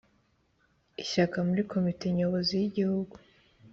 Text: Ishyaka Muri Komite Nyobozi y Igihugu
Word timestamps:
Ishyaka 1.03 1.37
Muri 1.47 1.61
Komite 1.71 2.05
Nyobozi 2.17 2.53
y 2.57 2.65
Igihugu 2.69 3.15